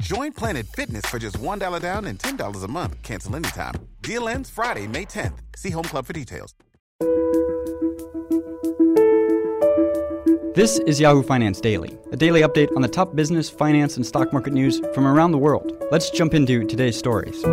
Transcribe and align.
Join 0.00 0.32
Planet 0.32 0.66
Fitness 0.66 1.04
for 1.06 1.18
just 1.18 1.38
$1 1.38 1.80
down 1.80 2.04
and 2.06 2.18
$10 2.18 2.64
a 2.64 2.68
month. 2.68 3.02
Cancel 3.02 3.36
anytime. 3.36 3.74
Deal 4.02 4.28
ends 4.28 4.50
Friday, 4.50 4.86
May 4.86 5.04
10th. 5.04 5.38
See 5.56 5.70
Home 5.70 5.84
Club 5.84 6.06
for 6.06 6.12
details. 6.12 6.54
This 10.54 10.78
is 10.86 10.98
Yahoo 10.98 11.22
Finance 11.22 11.60
Daily, 11.60 11.98
a 12.12 12.16
daily 12.16 12.40
update 12.40 12.74
on 12.76 12.80
the 12.80 12.88
top 12.88 13.14
business, 13.14 13.50
finance, 13.50 13.96
and 13.96 14.06
stock 14.06 14.32
market 14.32 14.54
news 14.54 14.80
from 14.94 15.06
around 15.06 15.32
the 15.32 15.38
world. 15.38 15.72
Let's 15.90 16.08
jump 16.10 16.32
into 16.32 16.64
today's 16.64 16.96
stories. 16.96 17.44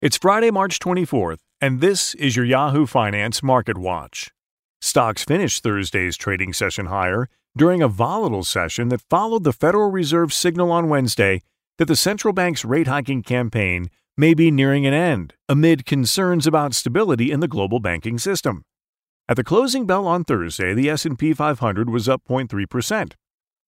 It's 0.00 0.16
Friday, 0.16 0.50
March 0.50 0.78
24th, 0.78 1.40
and 1.60 1.80
this 1.80 2.14
is 2.14 2.36
your 2.36 2.46
Yahoo 2.46 2.86
Finance 2.86 3.42
Market 3.42 3.76
Watch. 3.76 4.30
Stocks 4.80 5.24
finished 5.24 5.62
Thursday's 5.62 6.16
trading 6.16 6.54
session 6.54 6.86
higher 6.86 7.28
during 7.56 7.82
a 7.82 7.88
volatile 7.88 8.44
session 8.44 8.88
that 8.88 9.02
followed 9.10 9.44
the 9.44 9.52
Federal 9.52 9.90
Reserve's 9.90 10.34
signal 10.34 10.72
on 10.72 10.88
Wednesday 10.88 11.42
that 11.76 11.84
the 11.84 11.96
central 11.96 12.32
bank's 12.32 12.64
rate 12.64 12.86
hiking 12.86 13.22
campaign 13.22 13.90
may 14.16 14.32
be 14.32 14.50
nearing 14.50 14.86
an 14.86 14.94
end 14.94 15.34
amid 15.48 15.84
concerns 15.84 16.46
about 16.46 16.74
stability 16.74 17.30
in 17.30 17.40
the 17.40 17.48
global 17.48 17.78
banking 17.78 18.18
system. 18.18 18.62
At 19.28 19.36
the 19.36 19.44
closing 19.44 19.86
bell 19.86 20.06
on 20.06 20.24
Thursday, 20.24 20.72
the 20.72 20.88
S&P 20.88 21.34
500 21.34 21.90
was 21.90 22.08
up 22.08 22.22
0.3%. 22.28 23.12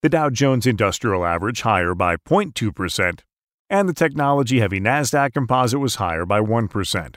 The 0.01 0.09
Dow 0.09 0.29
Jones 0.29 0.65
Industrial 0.65 1.23
Average 1.23 1.61
higher 1.61 1.93
by 1.93 2.17
0.2%, 2.17 3.19
and 3.69 3.87
the 3.87 3.93
technology 3.93 4.59
heavy 4.59 4.81
Nasdaq 4.81 5.33
Composite 5.33 5.79
was 5.79 5.95
higher 5.95 6.25
by 6.25 6.41
1%. 6.41 7.15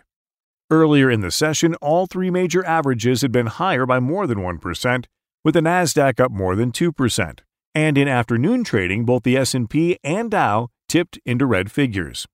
Earlier 0.71 1.09
in 1.09 1.21
the 1.21 1.31
session, 1.31 1.77
all 1.77 2.07
three 2.07 2.29
major 2.29 2.65
averages 2.67 3.23
had 3.23 3.31
been 3.31 3.47
higher 3.47 3.87
by 3.87 4.01
more 4.01 4.27
than 4.27 4.39
1%, 4.39 5.05
with 5.45 5.55
the 5.55 5.61
Nasdaq 5.61 6.19
up 6.19 6.33
more 6.33 6.57
than 6.57 6.73
2%. 6.73 7.39
And 7.73 7.97
in 7.97 8.09
afternoon 8.09 8.65
trading, 8.65 9.05
both 9.05 9.23
the 9.23 9.37
S&P 9.37 9.97
and 10.03 10.29
Dow 10.29 10.71
tipped 10.89 11.21
into 11.25 11.47
red 11.47 11.71
figures. 11.71 12.27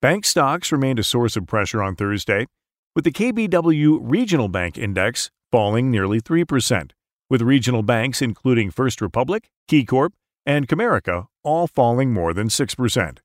Bank 0.00 0.24
stocks 0.24 0.72
remained 0.72 0.98
a 0.98 1.04
source 1.04 1.36
of 1.36 1.46
pressure 1.46 1.82
on 1.82 1.94
Thursday, 1.94 2.46
with 2.94 3.04
the 3.04 3.12
KBW 3.12 3.98
Regional 4.00 4.48
Bank 4.48 4.78
Index 4.78 5.30
falling 5.52 5.90
nearly 5.90 6.22
3%, 6.22 6.92
with 7.28 7.42
regional 7.42 7.82
banks 7.82 8.22
including 8.22 8.70
First 8.70 9.02
Republic, 9.02 9.50
KeyCorp, 9.70 10.12
and 10.46 10.66
Comerica 10.68 11.26
all 11.44 11.66
falling 11.66 12.14
more 12.14 12.32
than 12.32 12.48
6%. 12.48 13.18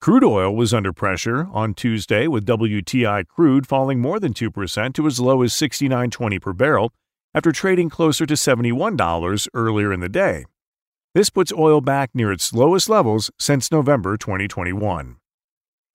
Crude 0.00 0.22
oil 0.22 0.54
was 0.54 0.72
under 0.72 0.92
pressure 0.92 1.48
on 1.52 1.74
Tuesday, 1.74 2.28
with 2.28 2.46
WTI 2.46 3.26
crude 3.26 3.66
falling 3.66 3.98
more 3.98 4.20
than 4.20 4.32
2% 4.32 4.94
to 4.94 5.06
as 5.08 5.18
low 5.18 5.42
as 5.42 5.52
69.20 5.52 6.40
per 6.40 6.52
barrel 6.52 6.92
after 7.34 7.50
trading 7.50 7.88
closer 7.90 8.24
to 8.24 8.34
$71 8.34 9.48
earlier 9.54 9.92
in 9.92 9.98
the 9.98 10.08
day. 10.08 10.44
This 11.14 11.30
puts 11.30 11.52
oil 11.52 11.80
back 11.80 12.10
near 12.14 12.30
its 12.30 12.52
lowest 12.52 12.88
levels 12.88 13.32
since 13.40 13.72
November 13.72 14.16
2021. 14.16 15.16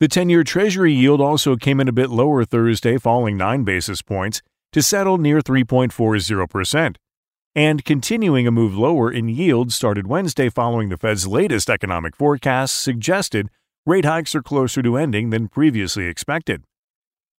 The 0.02 0.08
10 0.09 0.30
year 0.30 0.44
Treasury 0.44 0.92
yield 0.92 1.22
also 1.22 1.56
came 1.56 1.80
in 1.80 1.88
a 1.88 1.94
bit 1.94 2.09
lower 2.09 2.44
Thursday, 2.44 2.97
falling 2.97 3.38
9 3.38 3.63
basis 3.63 4.02
points 4.02 4.42
to 4.74 4.81
settle 4.81 5.18
near 5.18 5.40
3.40%. 5.40 6.97
And 7.56 7.86
continuing 7.86 8.47
a 8.47 8.52
move 8.52 8.75
lower 8.78 9.09
in 9.09 9.30
yield 9.30 9.72
started 9.72 10.08
Wednesday 10.08 10.50
following 10.50 10.90
the 10.90 10.97
Fed's 10.97 11.25
latest 11.25 11.69
economic 11.69 12.18
forecast 12.18 12.81
suggested 12.81 13.47
rate 13.85 14.05
hikes 14.05 14.33
are 14.33 14.41
closer 14.41 14.81
to 14.81 14.95
ending 14.97 15.29
than 15.29 15.49
previously 15.49 16.05
expected. 16.05 16.63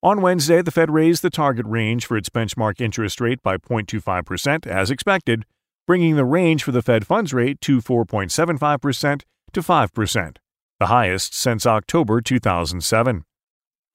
On 0.03 0.21
Wednesday, 0.21 0.61
the 0.61 0.71
Fed 0.71 0.91
raised 0.91 1.23
the 1.23 1.31
target 1.31 1.65
range 1.65 2.05
for 2.05 2.19
its 2.19 2.29
benchmark 2.29 2.83
interest 2.83 3.19
rate 3.19 3.43
by 3.43 3.57
0.25% 3.57 4.67
as 4.67 4.91
expected, 4.91 5.47
bringing 5.87 6.17
the 6.17 6.25
range 6.27 6.63
for 6.63 6.73
the 6.73 6.83
Fed 6.83 7.07
funds 7.07 7.33
rate 7.33 7.59
to 7.63 7.81
4.75% 7.81 9.23
to 9.55 9.61
5%, 9.63 10.37
the 10.79 10.87
highest 10.87 11.35
since 11.35 11.65
October 11.65 12.21
2007. 12.21 13.25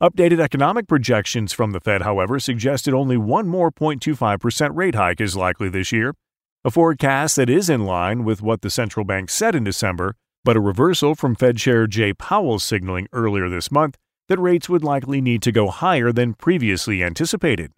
Updated 0.02 0.40
economic 0.40 0.88
projections 0.88 1.54
from 1.54 1.72
the 1.72 1.80
Fed, 1.80 2.02
however, 2.02 2.40
suggested 2.40 2.96
only 2.96 3.18
one 3.18 3.48
more 3.48 3.70
0.25% 3.72 4.76
rate 4.76 4.96
hike 4.96 5.22
is 5.22 5.36
likely 5.36 5.70
this 5.70 5.92
year, 5.92 6.16
a 6.66 6.72
forecast 6.72 7.36
that 7.36 7.50
is 7.50 7.70
in 7.70 7.86
line 7.86 8.24
with 8.24 8.42
what 8.42 8.62
the 8.62 8.72
central 8.72 9.06
bank 9.06 9.30
said 9.30 9.54
in 9.54 9.64
December 9.64 10.16
but 10.44 10.58
a 10.58 10.62
reversal 10.62 11.16
from 11.16 11.36
Fed 11.36 11.58
Chair 11.58 11.88
Jay 11.88 12.14
Powell's 12.14 12.64
signaling 12.64 13.08
earlier 13.12 13.50
this 13.50 13.72
month 13.72 13.98
that 14.28 14.40
rates 14.40 14.70
would 14.70 14.84
likely 14.84 15.22
need 15.22 15.42
to 15.42 15.52
go 15.52 15.70
higher 15.70 16.12
than 16.12 16.34
previously 16.34 17.04
anticipated. 17.04 17.72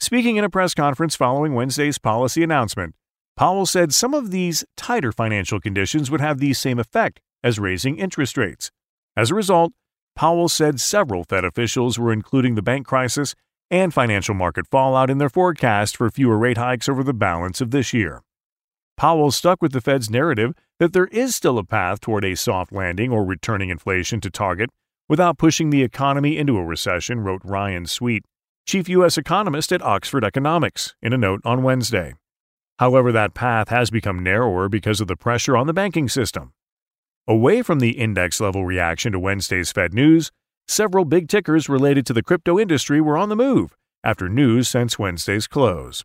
Speaking 0.00 0.36
in 0.36 0.44
a 0.44 0.50
press 0.50 0.74
conference 0.74 1.14
following 1.14 1.54
Wednesday's 1.54 1.98
policy 1.98 2.42
announcement, 2.42 2.94
Powell 3.36 3.66
said 3.66 3.94
some 3.94 4.14
of 4.14 4.30
these 4.30 4.64
tighter 4.76 5.12
financial 5.12 5.60
conditions 5.60 6.10
would 6.10 6.20
have 6.20 6.38
the 6.38 6.52
same 6.54 6.78
effect 6.78 7.20
as 7.42 7.58
raising 7.58 7.98
interest 7.98 8.36
rates. 8.36 8.70
As 9.16 9.30
a 9.30 9.34
result, 9.34 9.72
Powell 10.14 10.48
said 10.48 10.80
several 10.80 11.24
Fed 11.24 11.44
officials 11.44 11.98
were 11.98 12.12
including 12.12 12.54
the 12.54 12.62
bank 12.62 12.86
crisis 12.86 13.34
and 13.70 13.94
financial 13.94 14.34
market 14.34 14.66
fallout 14.66 15.08
in 15.08 15.18
their 15.18 15.30
forecast 15.30 15.96
for 15.96 16.10
fewer 16.10 16.36
rate 16.36 16.58
hikes 16.58 16.88
over 16.88 17.02
the 17.02 17.14
balance 17.14 17.60
of 17.60 17.70
this 17.70 17.94
year. 17.94 18.22
Powell 18.96 19.30
stuck 19.30 19.62
with 19.62 19.72
the 19.72 19.80
Fed's 19.80 20.10
narrative 20.10 20.52
that 20.82 20.92
there 20.92 21.06
is 21.12 21.36
still 21.36 21.58
a 21.58 21.64
path 21.64 22.00
toward 22.00 22.24
a 22.24 22.34
soft 22.34 22.72
landing 22.72 23.12
or 23.12 23.24
returning 23.24 23.70
inflation 23.70 24.20
to 24.20 24.28
target 24.28 24.68
without 25.08 25.38
pushing 25.38 25.70
the 25.70 25.84
economy 25.84 26.36
into 26.36 26.56
a 26.56 26.64
recession, 26.64 27.20
wrote 27.20 27.40
Ryan 27.44 27.86
Sweet, 27.86 28.24
chief 28.66 28.88
U.S. 28.88 29.16
economist 29.16 29.70
at 29.70 29.80
Oxford 29.80 30.24
Economics, 30.24 30.96
in 31.00 31.12
a 31.12 31.16
note 31.16 31.40
on 31.44 31.62
Wednesday. 31.62 32.14
However, 32.80 33.12
that 33.12 33.32
path 33.32 33.68
has 33.68 33.90
become 33.90 34.24
narrower 34.24 34.68
because 34.68 35.00
of 35.00 35.06
the 35.06 35.14
pressure 35.14 35.56
on 35.56 35.68
the 35.68 35.72
banking 35.72 36.08
system. 36.08 36.52
Away 37.28 37.62
from 37.62 37.78
the 37.78 37.90
index 37.90 38.40
level 38.40 38.66
reaction 38.66 39.12
to 39.12 39.20
Wednesday's 39.20 39.70
Fed 39.70 39.94
news, 39.94 40.32
several 40.66 41.04
big 41.04 41.28
tickers 41.28 41.68
related 41.68 42.04
to 42.06 42.12
the 42.12 42.24
crypto 42.24 42.58
industry 42.58 43.00
were 43.00 43.16
on 43.16 43.28
the 43.28 43.36
move 43.36 43.76
after 44.02 44.28
news 44.28 44.66
since 44.66 44.98
Wednesday's 44.98 45.46
close. 45.46 46.02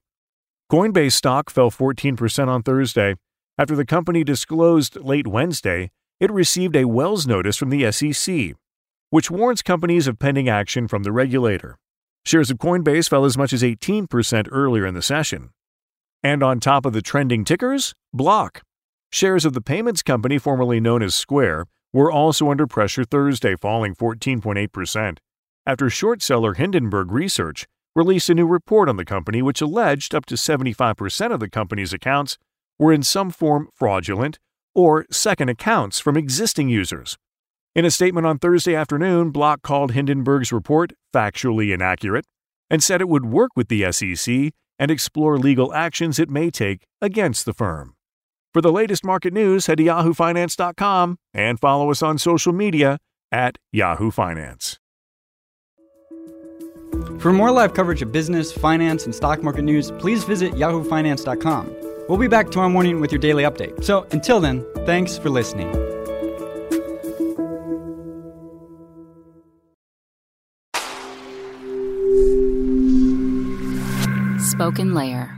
Coinbase 0.71 1.13
stock 1.13 1.49
fell 1.49 1.71
14% 1.71 2.47
on 2.47 2.61
Thursday 2.61 3.15
after 3.57 3.75
the 3.75 3.85
company 3.85 4.23
disclosed 4.23 4.95
late 4.97 5.27
Wednesday 5.27 5.89
it 6.19 6.31
received 6.31 6.75
a 6.75 6.85
Wells 6.85 7.27
notice 7.27 7.57
from 7.57 7.69
the 7.69 7.91
SEC, 7.91 8.55
which 9.11 9.29
warns 9.29 9.61
companies 9.61 10.07
of 10.07 10.17
pending 10.17 10.49
action 10.49 10.87
from 10.87 11.03
the 11.03 11.11
regulator. 11.11 11.77
Shares 12.25 12.49
of 12.49 12.57
Coinbase 12.57 13.07
fell 13.07 13.23
as 13.23 13.37
much 13.37 13.53
as 13.53 13.61
18% 13.61 14.47
earlier 14.51 14.85
in 14.85 14.95
the 14.95 15.01
session. 15.01 15.51
And 16.23 16.41
on 16.41 16.59
top 16.59 16.85
of 16.85 16.93
the 16.93 17.01
trending 17.01 17.45
tickers, 17.45 17.93
Block. 18.11 18.63
Shares 19.11 19.45
of 19.45 19.53
the 19.53 19.61
payments 19.61 20.01
company 20.01 20.37
formerly 20.37 20.79
known 20.79 21.03
as 21.03 21.13
Square 21.15 21.65
were 21.93 22.11
also 22.11 22.49
under 22.49 22.67
pressure 22.67 23.05
Thursday, 23.05 23.55
falling 23.55 23.95
14.8%, 23.95 25.19
after 25.65 25.89
short 25.89 26.21
seller 26.21 26.55
Hindenburg 26.55 27.11
Research 27.11 27.67
released 27.95 28.29
a 28.29 28.35
new 28.35 28.45
report 28.45 28.89
on 28.89 28.97
the 28.97 29.05
company 29.05 29.41
which 29.41 29.61
alleged 29.61 30.13
up 30.13 30.25
to 30.25 30.35
75% 30.35 31.31
of 31.31 31.39
the 31.39 31.49
company's 31.49 31.93
accounts 31.93 32.37
were 32.79 32.93
in 32.93 33.03
some 33.03 33.31
form 33.31 33.69
fraudulent 33.73 34.39
or 34.75 35.05
second 35.09 35.49
accounts 35.49 35.99
from 35.99 36.15
existing 36.15 36.69
users. 36.69 37.17
In 37.75 37.85
a 37.85 37.91
statement 37.91 38.25
on 38.25 38.39
Thursday 38.39 38.75
afternoon, 38.75 39.31
Block 39.31 39.61
called 39.61 39.91
Hindenburg's 39.91 40.51
report 40.51 40.93
factually 41.13 41.73
inaccurate 41.73 42.25
and 42.69 42.83
said 42.83 43.01
it 43.01 43.09
would 43.09 43.25
work 43.25 43.51
with 43.55 43.67
the 43.67 43.91
SEC 43.91 44.53
and 44.79 44.91
explore 44.91 45.37
legal 45.37 45.73
actions 45.73 46.19
it 46.19 46.29
may 46.29 46.49
take 46.49 46.83
against 47.01 47.45
the 47.45 47.53
firm. 47.53 47.95
For 48.53 48.61
the 48.61 48.71
latest 48.71 49.03
market 49.03 49.33
news, 49.33 49.67
head 49.67 49.77
to 49.77 49.83
yahoofinance.com 49.83 51.17
and 51.33 51.59
follow 51.59 51.91
us 51.91 52.01
on 52.01 52.17
social 52.17 52.53
media 52.53 52.97
at 53.31 53.57
Yahoo 53.71 54.09
Finance. 54.09 54.79
For 57.19 57.33
more 57.33 57.51
live 57.51 57.73
coverage 57.73 58.01
of 58.01 58.11
business, 58.11 58.51
finance, 58.51 59.05
and 59.05 59.13
stock 59.13 59.43
market 59.43 59.63
news, 59.63 59.91
please 59.91 60.23
visit 60.23 60.53
yahoofinance.com. 60.53 61.86
We'll 62.07 62.17
be 62.17 62.27
back 62.27 62.49
tomorrow 62.49 62.69
morning 62.69 63.01
with 63.01 63.11
your 63.11 63.19
daily 63.19 63.43
update. 63.43 63.83
So 63.83 64.07
until 64.11 64.39
then, 64.39 64.65
thanks 64.85 65.17
for 65.17 65.29
listening. 65.29 65.69
Spoken 74.39 74.93
Layer. 74.93 75.37